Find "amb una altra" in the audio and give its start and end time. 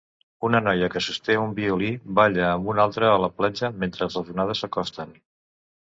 2.53-3.11